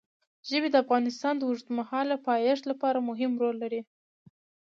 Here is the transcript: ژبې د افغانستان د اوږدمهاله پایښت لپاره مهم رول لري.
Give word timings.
ژبې 0.49 0.69
د 0.71 0.75
افغانستان 0.83 1.33
د 1.37 1.41
اوږدمهاله 1.49 2.15
پایښت 2.27 2.63
لپاره 2.71 3.05
مهم 3.09 3.31
رول 3.41 3.55
لري. 3.63 3.81